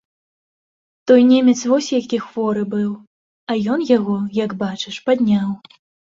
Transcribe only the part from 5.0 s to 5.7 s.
падняў.